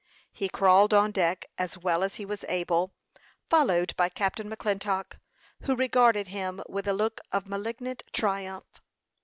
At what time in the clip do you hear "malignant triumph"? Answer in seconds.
7.45-8.81